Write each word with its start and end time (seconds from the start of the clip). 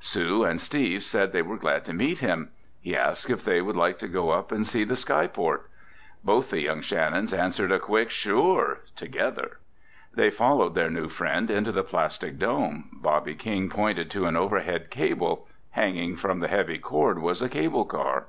Sue 0.00 0.42
and 0.42 0.60
Steve 0.60 1.04
said 1.04 1.30
they 1.32 1.42
were 1.42 1.56
glad 1.56 1.84
to 1.84 1.92
meet 1.92 2.18
him. 2.18 2.50
He 2.80 2.96
asked 2.96 3.30
if 3.30 3.44
they 3.44 3.62
would 3.62 3.76
like 3.76 3.98
to 4.00 4.08
go 4.08 4.30
up 4.30 4.50
and 4.50 4.66
see 4.66 4.82
the 4.82 4.96
skyport. 4.96 5.70
Both 6.24 6.50
the 6.50 6.60
young 6.60 6.80
Shannons 6.80 7.32
answered 7.32 7.70
a 7.70 7.78
quick, 7.78 8.10
"Sure!" 8.10 8.80
together. 8.96 9.60
They 10.12 10.28
followed 10.30 10.74
their 10.74 10.90
new 10.90 11.08
friend 11.08 11.48
into 11.52 11.70
the 11.70 11.84
plastic 11.84 12.36
dome. 12.36 12.90
Bobby 13.00 13.36
King 13.36 13.68
pointed 13.70 14.10
to 14.10 14.26
an 14.26 14.36
overhead 14.36 14.90
cable. 14.90 15.46
Hanging 15.70 16.16
from 16.16 16.40
the 16.40 16.48
heavy 16.48 16.78
cord 16.78 17.20
was 17.22 17.40
a 17.40 17.48
cable 17.48 17.84
car. 17.84 18.26